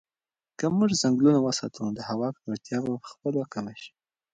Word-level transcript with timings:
که 0.57 0.65
موږ 0.77 0.91
ځنګلونه 1.01 1.39
وساتو 1.41 1.79
نو 1.85 1.89
د 1.97 1.99
هوا 2.09 2.27
ککړتیا 2.35 2.77
به 2.85 2.93
په 3.03 3.07
خپله 3.13 3.41
کمه 3.53 3.73
شي. 3.81 3.91